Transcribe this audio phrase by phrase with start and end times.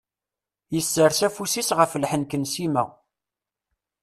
[0.73, 2.83] Yessers afus-is ɣef lḥenk n Sima.